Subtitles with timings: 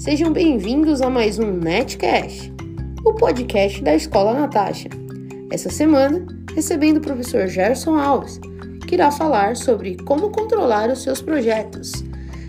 [0.00, 2.50] Sejam bem-vindos a mais um Netcast,
[3.04, 4.88] o podcast da Escola Natasha.
[5.52, 8.40] Essa semana, recebendo o professor Gerson Alves,
[8.88, 11.92] que irá falar sobre como controlar os seus projetos.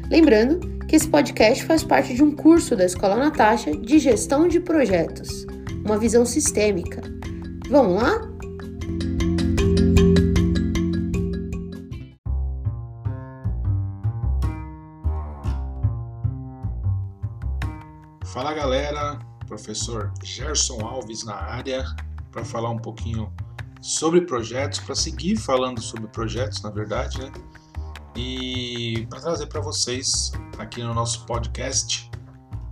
[0.10, 4.62] Lembrando que esse podcast faz parte de um curso da Escola Natasha de Gestão de
[4.62, 5.46] Projetos,
[5.86, 7.02] uma visão sistêmica.
[7.70, 8.31] Vamos lá?
[19.62, 21.86] Professor Gerson Alves na área
[22.32, 23.32] para falar um pouquinho
[23.80, 27.32] sobre projetos, para seguir falando sobre projetos, na verdade, né?
[28.16, 32.10] E para trazer para vocês aqui no nosso podcast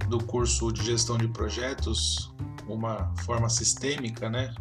[0.08, 2.34] do curso de gestão de projetos,
[2.68, 4.54] uma forma sistêmica, né,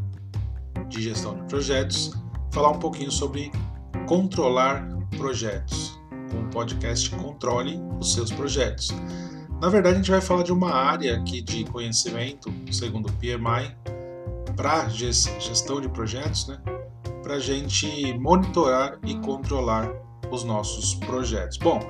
[0.89, 2.13] de gestão de projetos,
[2.53, 3.51] falar um pouquinho sobre
[4.07, 4.87] controlar
[5.17, 5.99] projetos,
[6.31, 8.91] com o podcast Controle os seus projetos.
[9.61, 13.77] Na verdade, a gente vai falar de uma área aqui de conhecimento, segundo o PMI,
[14.55, 16.61] para gestão de projetos, né?
[17.23, 19.91] Para a gente monitorar e controlar
[20.31, 21.59] os nossos projetos.
[21.59, 21.81] Bom,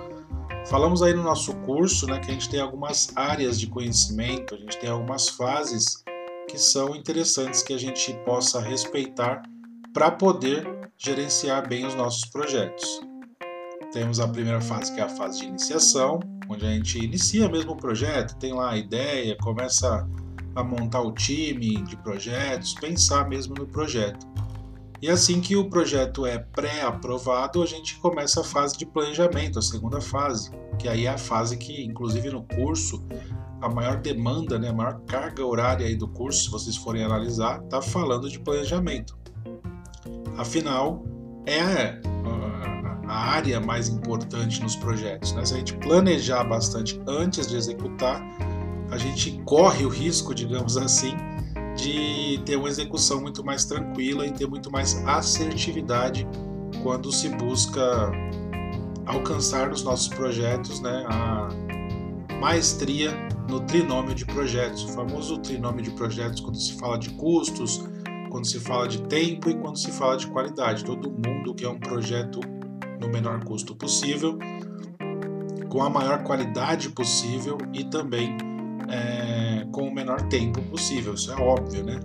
[0.66, 4.58] falamos aí no nosso curso, né, que a gente tem algumas áreas de conhecimento, a
[4.58, 6.03] gente tem algumas fases
[6.48, 9.42] que são interessantes que a gente possa respeitar
[9.92, 13.07] para poder gerenciar bem os nossos projetos.
[13.98, 17.72] Temos a primeira fase, que é a fase de iniciação, onde a gente inicia mesmo
[17.72, 20.08] o projeto, tem lá a ideia, começa
[20.54, 24.24] a montar o time de projetos, pensar mesmo no projeto.
[25.02, 29.62] E assim que o projeto é pré-aprovado, a gente começa a fase de planejamento, a
[29.62, 33.04] segunda fase, que aí é a fase que, inclusive no curso,
[33.60, 37.64] a maior demanda, né, a maior carga horária aí do curso, se vocês forem analisar,
[37.64, 39.19] está falando de planejamento.
[40.36, 41.04] Afinal,
[41.44, 42.00] é
[43.19, 45.33] área mais importante nos projetos.
[45.33, 45.44] Né?
[45.44, 48.22] Se a gente planejar bastante antes de executar,
[48.91, 51.16] a gente corre o risco, digamos assim,
[51.76, 56.26] de ter uma execução muito mais tranquila e ter muito mais assertividade
[56.82, 58.10] quando se busca
[59.06, 61.48] alcançar nos nossos projetos né, a
[62.41, 63.12] maestria
[63.48, 67.82] no trinômio de projetos, o famoso trinômio de projetos quando se fala de custos,
[68.31, 70.84] quando se fala de tempo e quando se fala de qualidade.
[70.84, 72.41] Todo mundo quer um projeto
[73.08, 74.38] no menor custo possível,
[75.69, 78.36] com a maior qualidade possível e também
[78.88, 81.14] é, com o menor tempo possível.
[81.14, 81.98] Isso é óbvio, né?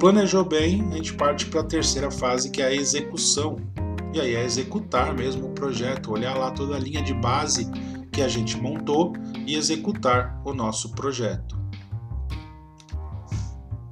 [0.00, 3.56] Planejou bem, a gente parte para a terceira fase, que é a execução.
[4.12, 7.70] E aí é executar mesmo o projeto, olhar lá toda a linha de base
[8.10, 9.12] que a gente montou
[9.46, 11.56] e executar o nosso projeto.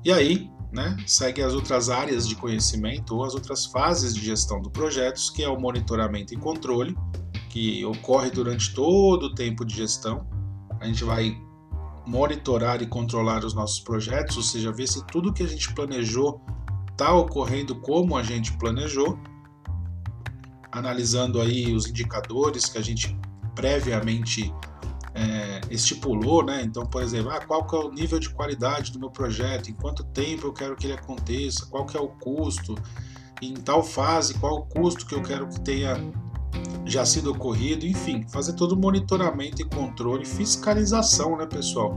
[0.04, 4.60] E aí, né, segue as outras áreas de conhecimento ou as outras fases de gestão
[4.60, 6.97] do projetos, que é o monitoramento e controle,
[7.48, 10.26] que ocorre durante todo o tempo de gestão.
[10.80, 11.36] A gente vai
[12.06, 16.41] monitorar e controlar os nossos projetos, ou seja, ver se tudo que a gente planejou
[16.91, 19.19] está ocorrendo como a gente planejou,
[20.70, 23.19] analisando aí os indicadores que a gente
[23.54, 24.53] previamente
[25.20, 26.62] é, estipulou, né?
[26.62, 29.75] Então, por exemplo, ah, qual que é o nível de qualidade do meu projeto, em
[29.75, 32.75] quanto tempo eu quero que ele aconteça, qual que é o custo,
[33.42, 35.94] em tal fase, qual o custo que eu quero que tenha
[36.86, 41.94] já sido ocorrido, enfim, fazer todo o monitoramento e controle, fiscalização, né, pessoal,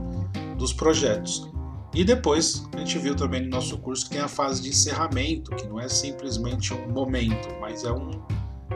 [0.58, 1.50] dos projetos.
[1.94, 5.50] E depois a gente viu também no nosso curso que tem a fase de encerramento,
[5.52, 8.10] que não é simplesmente um momento, mas é um,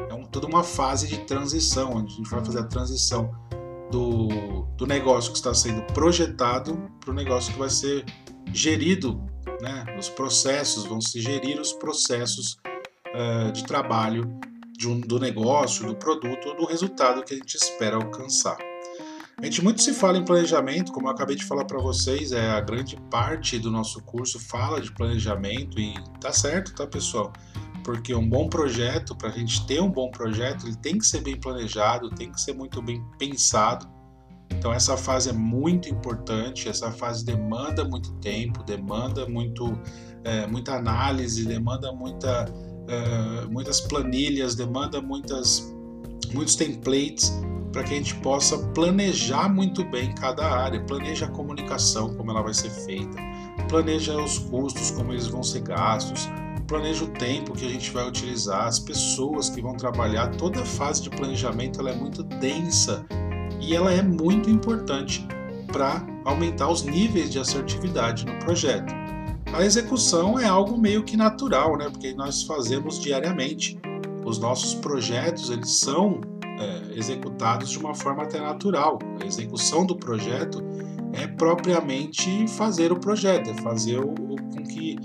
[0.09, 3.31] é um toda uma fase de transição, onde a gente vai fazer a transição
[3.91, 8.05] do, do negócio que está sendo projetado para o negócio que vai ser
[8.53, 9.23] gerido,
[9.61, 9.97] né?
[9.99, 12.59] Os processos vão se gerir os processos
[13.09, 14.39] uh, de trabalho
[14.77, 18.57] de um, do negócio, do produto do resultado que a gente espera alcançar.
[19.41, 22.51] A gente muito se fala em planejamento, como eu acabei de falar para vocês, é
[22.51, 27.33] a grande parte do nosso curso fala de planejamento e tá certo, tá pessoal?
[27.89, 31.23] Porque um bom projeto, para a gente ter um bom projeto, ele tem que ser
[31.23, 33.89] bem planejado, tem que ser muito bem pensado.
[34.51, 39.73] Então essa fase é muito importante, essa fase demanda muito tempo, demanda muito,
[40.23, 42.45] é, muita análise, demanda muita,
[42.89, 45.75] é, muitas planilhas, demanda muitas,
[46.35, 47.33] muitos templates
[47.73, 52.43] para que a gente possa planejar muito bem cada área, planeja a comunicação, como ela
[52.43, 53.17] vai ser feita,
[53.67, 56.29] planeja os custos, como eles vão ser gastos,
[56.69, 60.67] planeja o tempo que a gente vai utilizar, as pessoas que vão trabalhar, toda a
[60.67, 63.05] fase de planejamento ela é muito densa
[63.59, 65.27] e ela é muito importante
[65.73, 68.93] para aumentar os níveis de assertividade no projeto.
[69.53, 71.89] A execução é algo meio que natural, né?
[71.91, 73.81] Porque nós fazemos diariamente.
[74.25, 78.99] Os nossos projetos eles são é, executados de uma forma até natural.
[79.23, 80.63] A execução do projeto
[81.15, 84.99] é propriamente fazer o projeto, é fazer o, o com que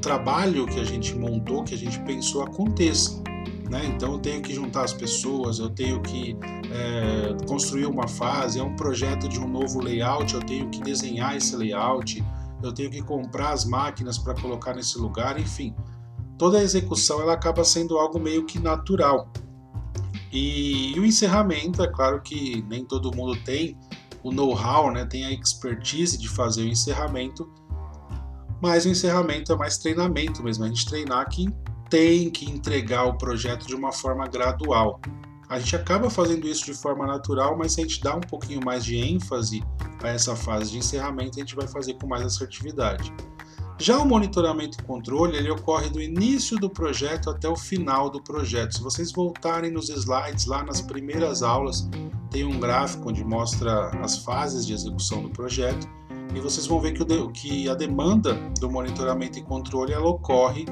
[0.00, 3.22] trabalho que a gente montou, que a gente pensou aconteça.
[3.70, 3.86] Né?
[3.86, 6.36] Então eu tenho que juntar as pessoas, eu tenho que
[6.72, 11.36] é, construir uma fase, é um projeto de um novo layout, eu tenho que desenhar
[11.36, 12.24] esse layout,
[12.62, 15.74] eu tenho que comprar as máquinas para colocar nesse lugar, enfim.
[16.36, 19.30] Toda a execução ela acaba sendo algo meio que natural.
[20.32, 23.76] E, e o encerramento, é claro que nem todo mundo tem
[24.22, 27.48] o know-how, né, tem a expertise de fazer o encerramento,
[28.60, 31.48] mas o encerramento é mais treinamento mesmo, a gente treinar que
[31.88, 35.00] tem que entregar o projeto de uma forma gradual.
[35.48, 38.60] A gente acaba fazendo isso de forma natural, mas se a gente dá um pouquinho
[38.64, 39.64] mais de ênfase
[40.00, 43.12] a essa fase de encerramento, a gente vai fazer com mais assertividade.
[43.76, 48.22] Já o monitoramento e controle, ele ocorre do início do projeto até o final do
[48.22, 48.76] projeto.
[48.76, 51.88] Se vocês voltarem nos slides, lá nas primeiras aulas,
[52.30, 55.88] tem um gráfico onde mostra as fases de execução do projeto
[56.34, 60.64] e vocês vão ver que, o que a demanda do monitoramento e controle ela ocorre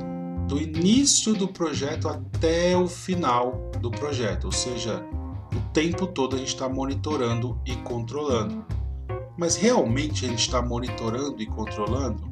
[0.47, 5.05] do início do projeto até o final do projeto, ou seja,
[5.55, 8.65] o tempo todo a gente está monitorando e controlando.
[9.37, 12.29] Mas realmente a gente está monitorando e controlando?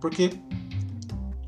[0.00, 0.30] Porque,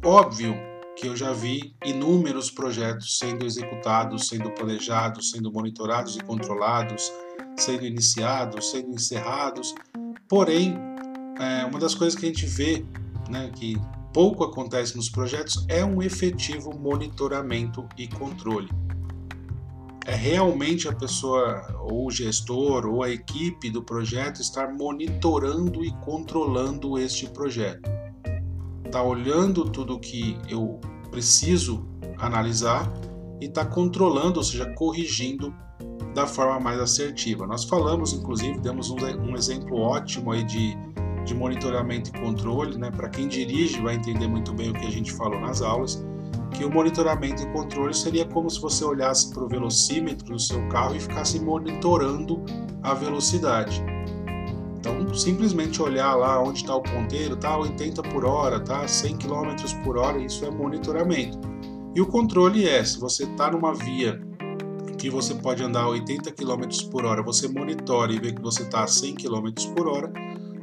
[0.04, 0.54] óbvio
[0.96, 7.12] que eu já vi inúmeros projetos sendo executados, sendo planejados, sendo monitorados e controlados,
[7.56, 9.74] sendo iniciados, sendo encerrados.
[10.28, 10.74] Porém,
[11.38, 12.84] é, uma das coisas que a gente vê,
[13.28, 13.76] né, que
[14.12, 18.68] pouco acontece nos projetos, é um efetivo monitoramento e controle.
[20.04, 25.90] É realmente a pessoa, ou o gestor, ou a equipe do projeto estar monitorando e
[26.04, 27.96] controlando este projeto
[28.96, 30.80] está olhando tudo que eu
[31.10, 31.86] preciso
[32.16, 32.90] analisar
[33.40, 35.54] e está controlando, ou seja, corrigindo
[36.16, 37.46] da forma mais assertiva.
[37.46, 40.74] Nós falamos, inclusive, demos um, um exemplo ótimo aí de,
[41.26, 42.90] de monitoramento e controle, né?
[42.90, 46.02] Para quem dirige vai entender muito bem o que a gente falou nas aulas,
[46.52, 50.66] que o monitoramento e controle seria como se você olhasse para o velocímetro do seu
[50.70, 52.42] carro e ficasse monitorando
[52.82, 53.84] a velocidade.
[54.78, 59.54] Então, simplesmente olhar lá onde está o ponteiro, tá 80 por hora, tá 100 km
[59.84, 61.38] por hora, isso é monitoramento.
[61.94, 64.18] E o controle é, se você está numa via
[65.06, 68.82] que você pode andar 80 km por hora, você monitora e vê que você está
[68.82, 70.12] a 100 km por hora,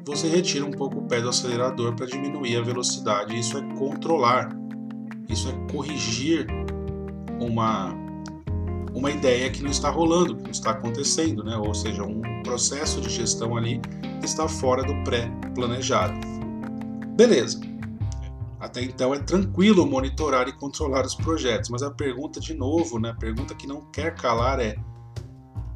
[0.06, 3.40] você retira um pouco o pé do acelerador para diminuir a velocidade.
[3.40, 4.50] Isso é controlar,
[5.30, 6.46] isso é corrigir
[7.40, 7.96] uma,
[8.94, 11.56] uma ideia que não está rolando, que não está acontecendo, né?
[11.56, 13.80] ou seja, um processo de gestão ali
[14.22, 16.20] está fora do pré-planejado.
[17.16, 17.62] Beleza.
[18.64, 23.10] Até então é tranquilo monitorar e controlar os projetos, mas a pergunta de novo, né,
[23.10, 24.74] a pergunta que não quer calar é: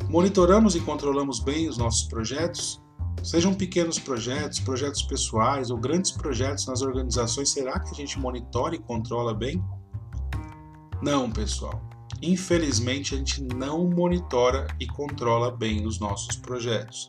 [0.10, 2.81] monitoramos e controlamos bem os nossos projetos?
[3.22, 8.74] Sejam pequenos projetos, projetos pessoais ou grandes projetos nas organizações, será que a gente monitora
[8.74, 9.62] e controla bem?
[11.01, 11.81] Não, pessoal.
[12.22, 17.06] Infelizmente, a gente não monitora e controla bem os nossos projetos.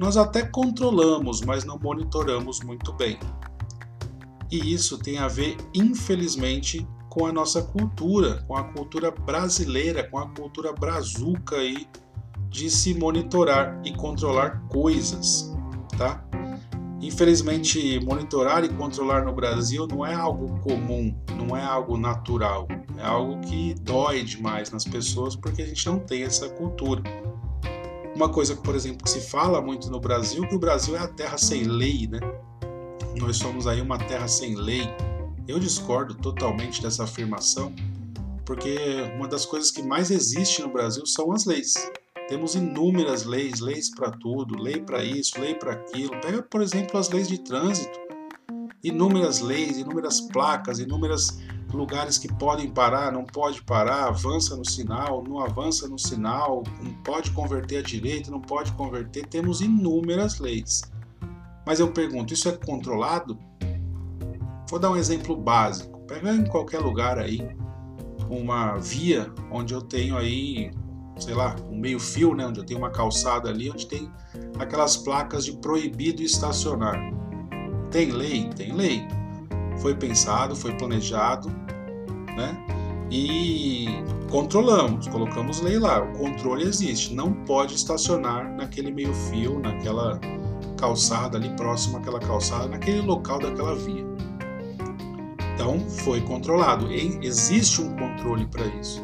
[0.00, 3.20] Nós até controlamos, mas não monitoramos muito bem.
[4.52, 10.18] E isso tem a ver, infelizmente, com a nossa cultura, com a cultura brasileira, com
[10.18, 11.88] a cultura brazuca aí
[12.50, 15.50] de se monitorar e controlar coisas,
[15.96, 16.22] tá?
[17.00, 22.68] Infelizmente, monitorar e controlar no Brasil não é algo comum, não é algo natural,
[22.98, 27.02] é algo que dói demais nas pessoas porque a gente não tem essa cultura.
[28.14, 31.08] Uma coisa, por exemplo, que se fala muito no Brasil, que o Brasil é a
[31.08, 32.20] terra sem lei, né?
[33.16, 34.88] Nós somos aí uma terra sem lei.
[35.46, 37.74] Eu discordo totalmente dessa afirmação,
[38.44, 38.76] porque
[39.16, 41.74] uma das coisas que mais existe no Brasil são as leis.
[42.28, 46.18] Temos inúmeras leis, leis para tudo, lei para isso, lei para aquilo.
[46.20, 48.00] Pega, por exemplo, as leis de trânsito.
[48.82, 51.38] Inúmeras leis, inúmeras placas, inúmeros
[51.72, 56.92] lugares que podem parar, não pode parar, avança no sinal, não avança no sinal, não
[57.02, 59.26] pode converter à direita, não pode converter.
[59.26, 60.82] Temos inúmeras leis.
[61.66, 63.38] Mas eu pergunto, isso é controlado?
[64.68, 66.00] Vou dar um exemplo básico.
[66.06, 67.40] Pega em qualquer lugar aí
[68.28, 70.70] uma via onde eu tenho aí
[71.16, 74.10] sei lá, um meio fio, né, onde eu tenho uma calçada ali, onde tem
[74.58, 76.98] aquelas placas de proibido estacionar.
[77.90, 78.48] Tem lei?
[78.56, 79.06] Tem lei.
[79.78, 81.48] Foi pensado, foi planejado,
[82.36, 82.56] né?
[83.10, 83.86] E
[84.30, 86.02] controlamos, colocamos lei lá.
[86.02, 87.14] O controle existe.
[87.14, 90.18] Não pode estacionar naquele meio fio, naquela
[90.82, 94.04] calçada ali próximo àquela calçada, naquele local daquela via.
[95.54, 96.92] Então foi controlado.
[96.92, 99.00] Existe um controle para isso.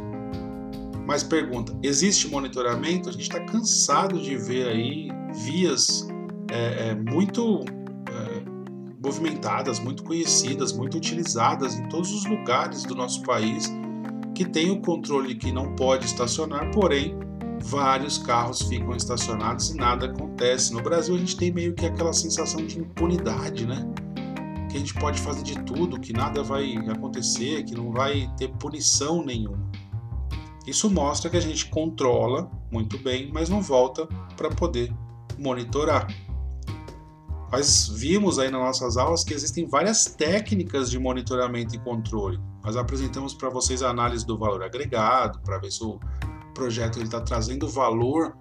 [1.06, 3.08] Mas pergunta: existe monitoramento?
[3.08, 5.08] A gente está cansado de ver aí
[5.44, 6.08] vias
[6.50, 7.64] é, é, muito
[8.10, 8.42] é,
[9.00, 13.72] movimentadas, muito conhecidas, muito utilizadas em todos os lugares do nosso país
[14.34, 17.16] que tem o controle que não pode estacionar, porém
[17.62, 20.72] vários carros ficam estacionados e nada acontece.
[20.72, 23.86] No Brasil a gente tem meio que aquela sensação de impunidade, né?
[24.70, 28.48] Que a gente pode fazer de tudo, que nada vai acontecer, que não vai ter
[28.48, 29.68] punição nenhuma.
[30.66, 34.92] Isso mostra que a gente controla muito bem, mas não volta para poder
[35.38, 36.06] monitorar.
[37.50, 42.38] Nós vimos aí nas nossas aulas que existem várias técnicas de monitoramento e controle.
[42.62, 45.98] Nós apresentamos para vocês a análise do valor agregado, para ver se o
[46.58, 48.36] projeto está trazendo valor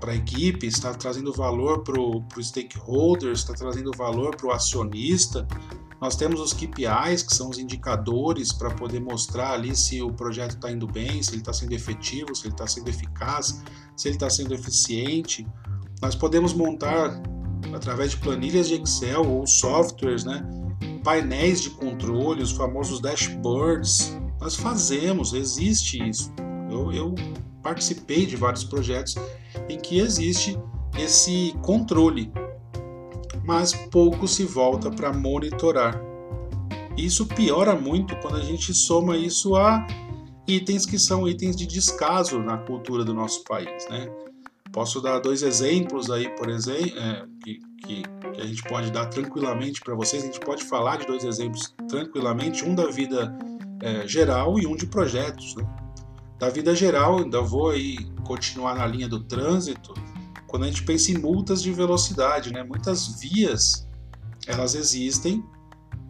[0.00, 5.46] para a equipe, está trazendo valor para o stakeholder, está trazendo valor para o acionista,
[6.00, 10.56] nós temos os KPIs, que são os indicadores para poder mostrar ali se o projeto
[10.56, 13.62] está indo bem, se ele está sendo efetivo, se ele está sendo eficaz,
[13.96, 15.46] se ele está sendo eficiente.
[16.02, 17.22] Nós podemos montar,
[17.72, 20.44] através de planilhas de Excel ou softwares, né,
[21.02, 24.18] painéis de controle, os famosos dashboards.
[24.44, 26.32] Nós fazemos, existe isso.
[26.70, 27.14] Eu, eu
[27.62, 29.16] participei de vários projetos
[29.68, 30.56] em que existe
[30.96, 32.30] esse controle
[33.44, 36.00] mas pouco se volta para monitorar.
[36.96, 39.86] Isso piora muito quando a gente soma isso a
[40.46, 43.86] itens que são itens de descaso na cultura do nosso país.
[43.90, 44.10] Né?
[44.72, 49.06] Posso dar dois exemplos aí, por exemplo, é, que, que, que, a gente pode dar
[49.06, 50.22] tranquilamente para vocês.
[50.22, 53.36] A gente pode falar de dois exemplos tranquilamente, um da vida
[53.84, 55.54] é, geral e um de projetos.
[55.54, 55.66] Né?
[56.38, 59.92] Da vida geral, ainda vou aí continuar na linha do trânsito
[60.46, 62.62] quando a gente pensa em multas de velocidade, né?
[62.62, 63.86] Muitas vias
[64.46, 65.44] elas existem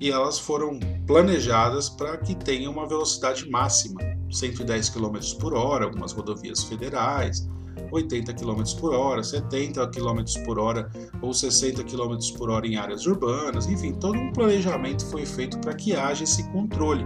[0.00, 4.00] e elas foram planejadas para que tenha uma velocidade máxima,
[4.31, 7.49] 110 km por hora, algumas rodovias federais,
[7.90, 10.90] 80 km por hora, 70 km por hora
[11.23, 15.75] ou 60 km por hora em áreas urbanas, enfim, todo um planejamento foi feito para
[15.75, 17.04] que haja esse controle.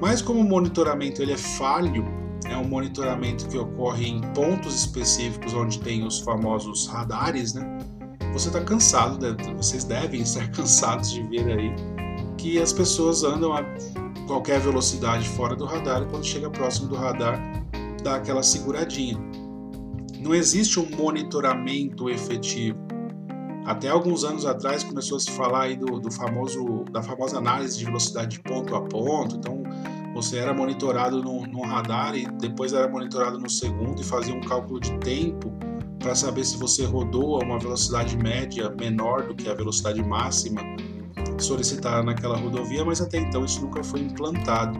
[0.00, 2.04] Mas como o monitoramento ele é falho,
[2.46, 7.78] é um monitoramento que ocorre em pontos específicos onde tem os famosos radares, né?
[8.32, 9.18] Você está cansado,
[9.56, 11.74] vocês devem estar cansados de ver aí
[12.38, 13.62] que as pessoas andam a
[14.26, 17.38] qualquer velocidade fora do radar e quando chega próximo do radar
[18.02, 19.18] dá aquela seguradinha.
[20.18, 22.89] Não existe um monitoramento efetivo.
[23.64, 27.78] Até alguns anos atrás começou a se falar aí do, do famoso da famosa análise
[27.78, 29.36] de velocidade de ponto a ponto.
[29.36, 29.62] Então
[30.14, 34.40] você era monitorado no, no radar e depois era monitorado no segundo e fazia um
[34.40, 35.52] cálculo de tempo
[35.98, 40.62] para saber se você rodou a uma velocidade média menor do que a velocidade máxima
[41.38, 44.78] solicitada naquela rodovia, mas até então isso nunca foi implantado.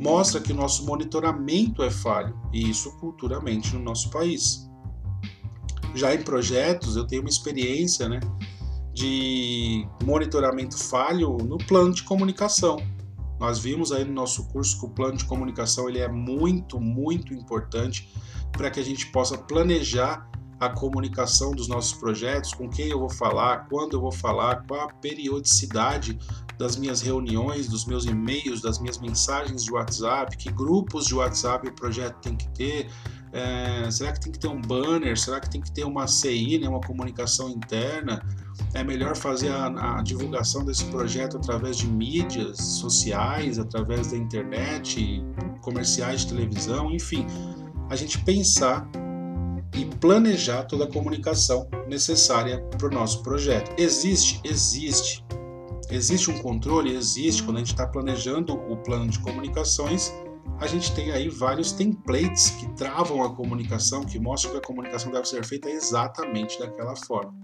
[0.00, 4.68] Mostra que o nosso monitoramento é falho, e isso culturalmente no nosso país.
[5.94, 8.20] Já em projetos, eu tenho uma experiência né,
[8.92, 12.76] de monitoramento falho no plano de comunicação.
[13.38, 17.34] Nós vimos aí no nosso curso que o plano de comunicação ele é muito, muito
[17.34, 18.08] importante
[18.52, 20.30] para que a gente possa planejar
[20.60, 24.82] a comunicação dos nossos projetos, com quem eu vou falar, quando eu vou falar, qual
[24.82, 26.16] a periodicidade
[26.56, 31.66] das minhas reuniões, dos meus e-mails, das minhas mensagens de WhatsApp, que grupos de WhatsApp
[31.66, 32.88] o projeto tem que ter,
[33.32, 36.58] é, será que tem que ter um banner, será que tem que ter uma CI,
[36.58, 38.22] né, uma comunicação interna,
[38.74, 45.24] é melhor fazer a, a, divulgação desse projeto através de mídias sociais, através da internet,
[45.62, 47.26] comerciais de televisão, enfim,
[47.88, 48.88] a gente pensar
[49.74, 53.72] e planejar toda a comunicação necessária para o nosso projeto.
[53.80, 55.24] Existe, existe.
[55.90, 56.94] Existe um controle?
[56.94, 57.42] Existe.
[57.42, 60.12] Quando a gente está planejando o plano de comunicações,
[60.60, 65.10] a gente tem aí vários templates que travam a comunicação, que mostram que a comunicação
[65.10, 67.34] deve ser feita exatamente daquela forma.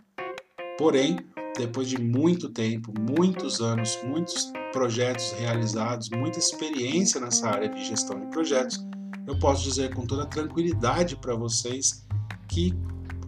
[0.79, 1.19] Porém,
[1.57, 8.21] depois de muito tempo, muitos anos, muitos projetos realizados, muita experiência nessa área de gestão
[8.21, 8.79] de projetos,
[9.27, 12.07] eu posso dizer com toda tranquilidade para vocês
[12.49, 12.73] que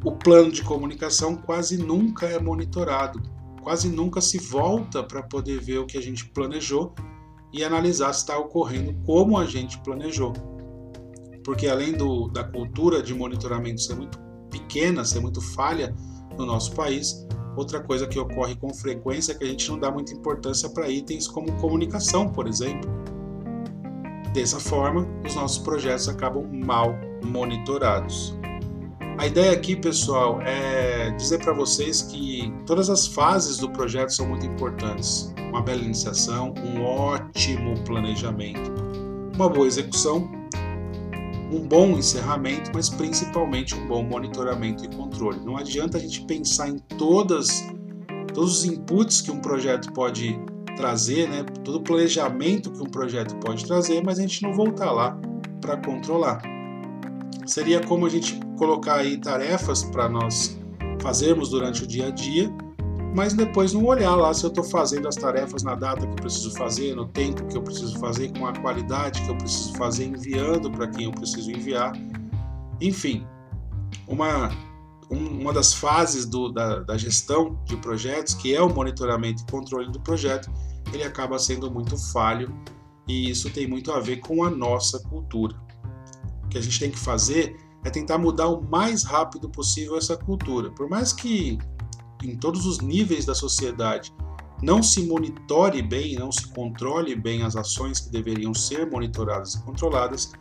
[0.05, 3.21] o plano de comunicação quase nunca é monitorado,
[3.61, 6.95] quase nunca se volta para poder ver o que a gente planejou
[7.53, 10.33] e analisar se está ocorrendo como a gente planejou.
[11.45, 14.19] Porque além do, da cultura de monitoramento ser muito
[14.51, 15.95] pequena, ser muito falha
[16.37, 17.27] no nosso país,
[17.57, 20.89] Outra coisa que ocorre com frequência é que a gente não dá muita importância para
[20.89, 22.89] itens como comunicação, por exemplo.
[24.33, 28.39] Dessa forma, os nossos projetos acabam mal monitorados.
[29.21, 34.27] A ideia aqui, pessoal, é dizer para vocês que todas as fases do projeto são
[34.27, 35.35] muito importantes.
[35.51, 38.73] Uma bela iniciação, um ótimo planejamento,
[39.35, 40.27] uma boa execução,
[41.53, 45.39] um bom encerramento, mas principalmente um bom monitoramento e controle.
[45.45, 47.63] Não adianta a gente pensar em todas
[48.33, 50.41] todos os inputs que um projeto pode
[50.79, 54.91] trazer, né, todo o planejamento que um projeto pode trazer, mas a gente não voltar
[54.91, 55.21] lá
[55.61, 56.60] para controlar.
[57.51, 60.57] Seria como a gente colocar aí tarefas para nós
[61.03, 62.49] fazermos durante o dia a dia,
[63.13, 66.17] mas depois não olhar lá se eu estou fazendo as tarefas na data que eu
[66.17, 70.05] preciso fazer, no tempo que eu preciso fazer, com a qualidade que eu preciso fazer,
[70.05, 71.93] enviando para quem eu preciso enviar.
[72.81, 73.27] Enfim,
[74.07, 74.53] uma,
[75.11, 79.91] uma das fases do, da, da gestão de projetos, que é o monitoramento e controle
[79.91, 80.49] do projeto,
[80.93, 82.55] ele acaba sendo muito falho
[83.09, 85.57] e isso tem muito a ver com a nossa cultura.
[86.51, 90.71] Que a gente tem que fazer é tentar mudar o mais rápido possível essa cultura.
[90.71, 91.59] Por mais que
[92.23, 94.13] em todos os níveis da sociedade
[94.63, 99.63] não se monitore bem, não se controle bem as ações que deveriam ser monitoradas e
[99.63, 100.33] controladas,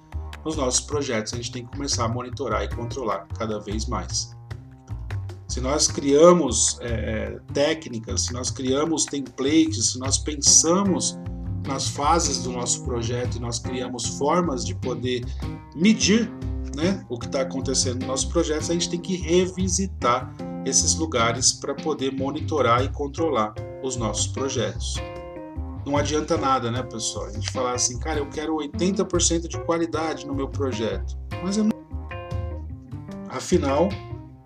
[0.43, 4.35] nos nossos projetos a gente tem que começar a monitorar e controlar cada vez mais.
[5.47, 11.17] Se nós criamos é, técnicas, se nós criamos templates, se nós pensamos
[11.67, 15.23] nas fases do nosso projeto e nós criamos formas de poder
[15.75, 16.31] medir
[16.75, 20.33] né, o que está acontecendo nos nossos projetos, a gente tem que revisitar
[20.65, 24.95] esses lugares para poder monitorar e controlar os nossos projetos.
[25.85, 27.25] Não adianta nada, né, pessoal?
[27.25, 31.63] A gente falar assim, cara, eu quero 80% de qualidade no meu projeto, mas eu
[31.63, 31.79] não.
[33.29, 33.89] Afinal,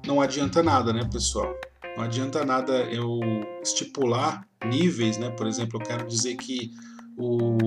[0.06, 1.54] não adianta nada, né, pessoal?
[1.98, 3.20] Não adianta nada eu
[3.62, 5.30] estipular níveis, né?
[5.32, 6.72] Por exemplo, eu quero dizer que
[7.18, 7.58] o,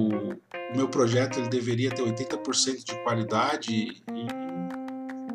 [0.72, 4.02] o meu projeto ele deveria ter 80% de qualidade e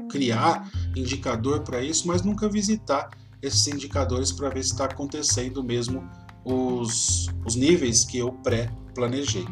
[0.09, 3.09] criar indicador para isso, mas nunca visitar
[3.41, 6.07] esses indicadores para ver se está acontecendo mesmo
[6.43, 9.45] os, os níveis que eu pré-planejei.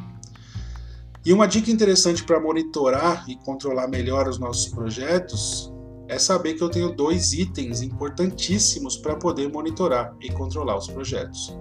[1.26, 5.72] E uma dica interessante para monitorar e controlar melhor os nossos projetos
[6.08, 11.56] é saber que eu tenho dois itens importantíssimos para poder monitorar e controlar os projetos.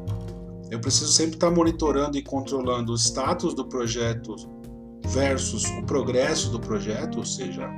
[0.70, 4.36] Eu preciso sempre estar monitorando e controlando o status do projeto
[5.06, 7.68] versus o progresso do projeto, ou seja,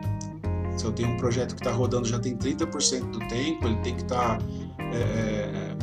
[0.76, 3.94] se eu tenho um projeto que está rodando já tem 30% do tempo, ele tem
[3.94, 4.44] que estar tá,
[4.92, 5.76] é,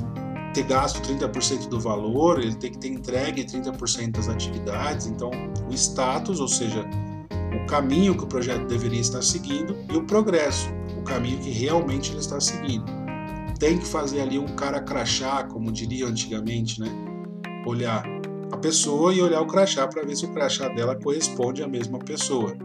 [0.54, 5.06] ter gasto 30% do valor, ele tem que ter entregue 30% das atividades.
[5.06, 5.30] Então,
[5.70, 6.84] o status, ou seja,
[7.54, 10.67] o caminho que o projeto deveria estar seguindo e o progresso,
[10.98, 12.86] o caminho que realmente ele está seguindo.
[13.60, 16.89] Tem que fazer ali um cara crachá, como diria antigamente, né?
[17.65, 18.04] Olhar
[18.52, 22.00] a pessoa e olhar o crachá para ver se o crachá dela corresponde à mesma
[22.00, 22.56] pessoa.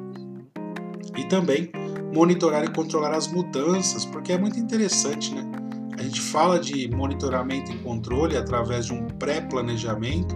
[1.17, 1.71] E também
[2.15, 5.51] monitorar e controlar as mudanças, porque é muito interessante, né?
[5.99, 10.35] A gente fala de monitoramento e controle através de um pré-planejamento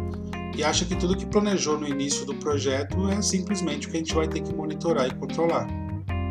[0.57, 4.01] e acha que tudo que planejou no início do projeto é simplesmente o que a
[4.01, 5.67] gente vai ter que monitorar e controlar.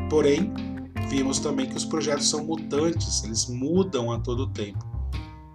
[0.09, 0.51] Porém,
[1.15, 4.85] vimos também que os projetos são mutantes, eles mudam a todo tempo.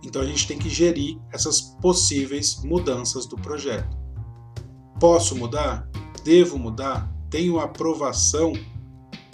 [0.02, 3.96] Então a gente tem que gerir essas possíveis mudanças do projeto.
[4.98, 5.88] Posso mudar?
[6.24, 7.12] Devo mudar?
[7.28, 8.52] Tenho aprovação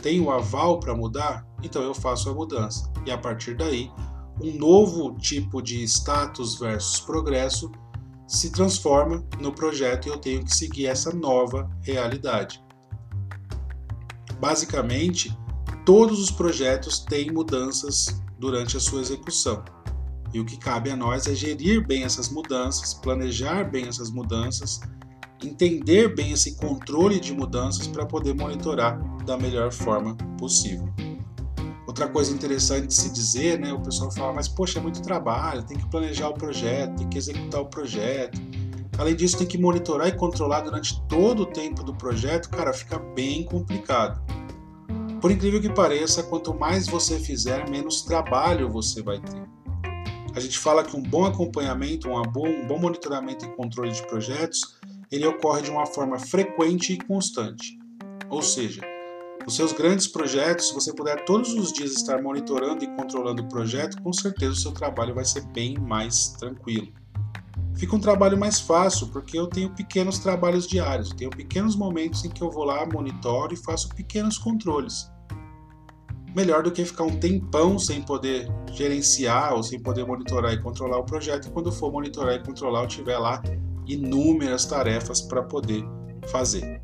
[0.07, 2.89] tem o aval para mudar, então eu faço a mudança.
[3.05, 3.91] E a partir daí,
[4.41, 7.73] um novo tipo de status versus progresso
[8.29, 12.63] se transforma no projeto e eu tenho que seguir essa nova realidade.
[14.39, 15.37] Basicamente,
[15.87, 19.65] todos os projetos têm mudanças durante a sua execução.
[20.35, 24.81] E o que cabe a nós é gerir bem essas mudanças, planejar bem essas mudanças
[25.43, 30.89] entender bem esse controle de mudanças para poder monitorar da melhor forma possível.
[31.87, 35.63] Outra coisa interessante de se dizer, né, o pessoal fala, mas poxa, é muito trabalho,
[35.63, 38.41] tem que planejar o projeto, tem que executar o projeto.
[38.99, 42.99] Além disso, tem que monitorar e controlar durante todo o tempo do projeto, cara, fica
[42.99, 44.21] bem complicado.
[45.21, 49.43] Por incrível que pareça, quanto mais você fizer, menos trabalho você vai ter.
[50.35, 54.07] A gente fala que um bom acompanhamento, um bom, um bom monitoramento e controle de
[54.07, 54.77] projetos
[55.11, 57.79] ele ocorre de uma forma frequente e constante.
[58.29, 58.83] Ou seja,
[59.47, 63.49] os seus grandes projetos, se você puder todos os dias estar monitorando e controlando o
[63.49, 66.93] projeto, com certeza o seu trabalho vai ser bem mais tranquilo.
[67.77, 72.31] Fica um trabalho mais fácil, porque eu tenho pequenos trabalhos diários, tenho pequenos momentos em
[72.31, 75.11] que eu vou lá, monitoro e faço pequenos controles.
[76.35, 80.99] Melhor do que ficar um tempão sem poder gerenciar ou sem poder monitorar e controlar
[80.99, 83.43] o projeto, e quando for monitorar e controlar, eu estiver lá
[83.87, 85.85] inúmeras tarefas para poder
[86.29, 86.81] fazer.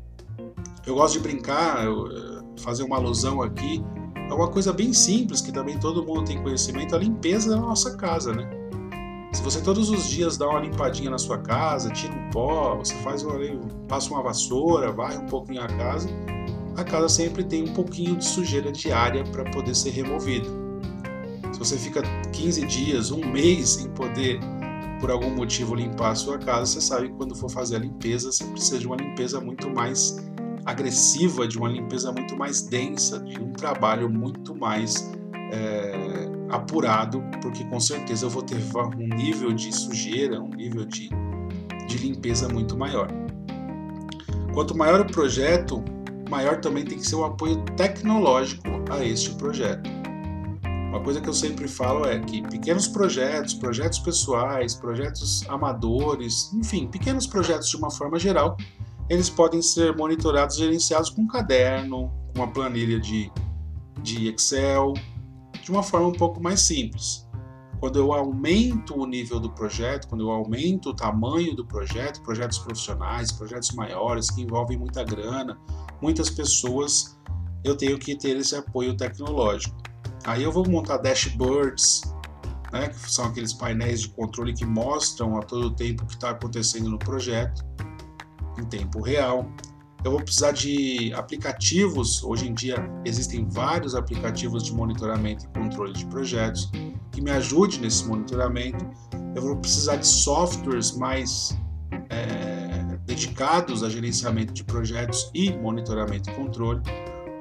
[0.85, 3.83] Eu gosto de brincar, eh, fazer uma alusão aqui,
[4.29, 7.97] é uma coisa bem simples que também todo mundo tem conhecimento, a limpeza da nossa
[7.97, 8.62] casa, né?
[9.33, 12.93] Se você todos os dias dá uma limpadinha na sua casa, tira um pó, você
[12.97, 13.35] faz uma,
[13.87, 16.07] passa uma vassoura, varre um pouquinho a casa,
[16.77, 20.47] a casa sempre tem um pouquinho de sujeira diária para poder ser removida.
[21.51, 24.39] Se você fica 15 dias, um mês sem poder,
[24.99, 28.31] por algum motivo, limpar a sua casa, você sabe que quando for fazer a limpeza,
[28.31, 30.17] você precisa de uma limpeza muito mais
[30.65, 35.11] agressiva, de uma limpeza muito mais densa, de um trabalho muito mais
[35.51, 41.09] é, apurado, porque com certeza eu vou ter um nível de sujeira, um nível de,
[41.87, 43.07] de limpeza muito maior.
[44.53, 45.83] Quanto maior o projeto,
[46.29, 49.89] maior também tem que ser o apoio tecnológico a este projeto.
[50.89, 56.85] Uma coisa que eu sempre falo é que pequenos projetos, projetos pessoais, projetos amadores, enfim,
[56.87, 58.55] pequenos projetos de uma forma geral,
[59.09, 63.31] eles podem ser monitorados e gerenciados com um caderno, com uma planilha de,
[64.03, 64.93] de Excel,
[65.63, 67.27] de uma forma um pouco mais simples.
[67.79, 72.57] Quando eu aumento o nível do projeto, quando eu aumento o tamanho do projeto, projetos
[72.59, 75.57] profissionais, projetos maiores que envolvem muita grana,
[76.01, 77.17] muitas pessoas,
[77.63, 79.75] eu tenho que ter esse apoio tecnológico.
[80.25, 82.01] Aí eu vou montar dashboards,
[82.71, 86.31] né, que são aqueles painéis de controle que mostram a todo tempo o que está
[86.31, 87.65] acontecendo no projeto,
[88.57, 89.45] em tempo real.
[90.03, 92.23] Eu vou precisar de aplicativos.
[92.23, 96.69] Hoje em dia existem vários aplicativos de monitoramento e controle de projetos
[97.11, 98.85] que me ajude nesse monitoramento.
[99.33, 101.57] Eu vou precisar de softwares mais
[102.09, 106.81] é, dedicados a gerenciamento de projetos e monitoramento e controle.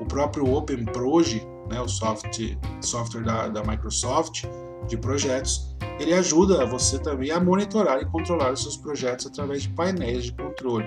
[0.00, 2.38] O próprio OpenProj, né, o soft,
[2.80, 4.44] software da, da Microsoft
[4.86, 9.68] de projetos, ele ajuda você também a monitorar e controlar os seus projetos através de
[9.70, 10.86] painéis de controle.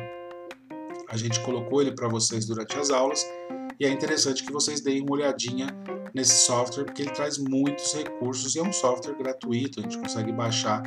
[1.15, 3.25] A gente colocou ele para vocês durante as aulas
[3.79, 5.67] e é interessante que vocês deem uma olhadinha
[6.13, 10.33] nesse software porque ele traz muitos recursos e é um software gratuito, a gente consegue
[10.33, 10.83] baixar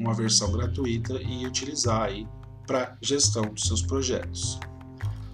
[0.00, 2.26] uma versão gratuita e utilizar aí
[2.66, 4.58] para gestão dos seus projetos.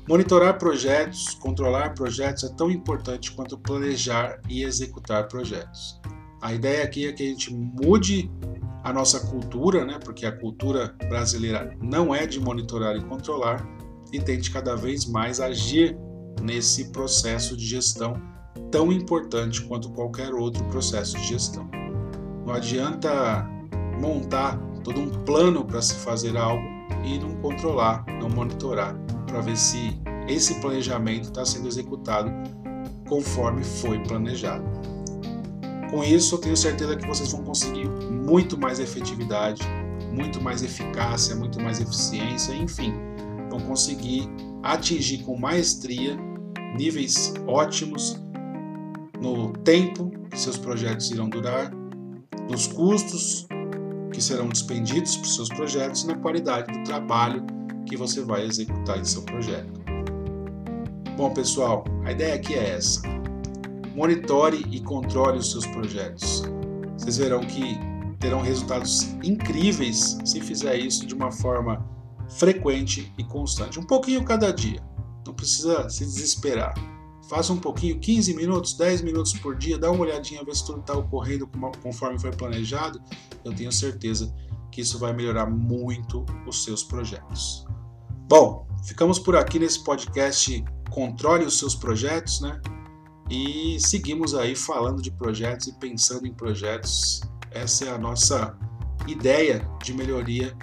[0.09, 6.01] Monitorar projetos, controlar projetos é tão importante quanto planejar e executar projetos.
[6.41, 8.29] A ideia aqui é que a gente mude
[8.83, 10.01] a nossa cultura, né?
[10.03, 13.65] porque a cultura brasileira não é de monitorar e controlar,
[14.13, 15.97] e tente cada vez mais agir
[16.43, 18.21] nesse processo de gestão
[18.71, 21.69] tão importante quanto qualquer outro processo de gestão.
[22.47, 23.47] Não adianta
[24.01, 26.65] montar todo um plano para se fazer algo
[27.05, 28.97] e não controlar, não monitorar,
[29.27, 29.99] para ver se
[30.29, 32.31] esse planejamento está sendo executado
[33.09, 34.65] conforme foi planejado.
[35.91, 39.63] Com isso, eu tenho certeza que vocês vão conseguir muito mais efetividade,
[40.13, 42.95] muito mais eficácia, muito mais eficiência, enfim,
[43.53, 44.27] vão conseguir
[44.63, 46.17] atingir com maestria
[46.79, 48.19] níveis ótimos
[49.21, 51.71] no tempo que seus projetos irão durar,
[52.51, 53.47] nos custos
[54.11, 57.45] que serão despendidos para os seus projetos e na qualidade do trabalho
[57.87, 59.81] que você vai executar em seu projeto.
[61.17, 63.03] Bom, pessoal, a ideia aqui é essa.
[63.95, 66.43] Monitore e controle os seus projetos.
[66.97, 67.79] Vocês verão que
[68.19, 71.85] terão resultados incríveis se fizer isso de uma forma
[72.39, 73.79] frequente e constante.
[73.79, 74.83] Um pouquinho cada dia.
[75.27, 76.75] Não precisa se desesperar.
[77.29, 80.81] Faça um pouquinho, 15 minutos, 10 minutos por dia, dá uma olhadinha, ver se tudo
[80.81, 81.49] está ocorrendo
[81.83, 83.01] conforme foi planejado.
[83.45, 84.35] Eu tenho certeza
[84.71, 87.65] que isso vai melhorar muito os seus projetos.
[88.29, 92.61] Bom, ficamos por aqui nesse podcast Controle os seus projetos, né?
[93.31, 97.23] E seguimos aí falando de projetos e pensando em projetos.
[97.51, 98.59] Essa é a nossa
[99.07, 100.55] ideia de melhoria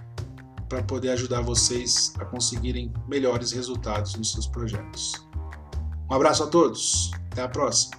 [0.69, 5.27] para poder ajudar vocês a conseguirem melhores resultados nos seus projetos.
[6.10, 7.97] Um abraço a todos, até a próxima!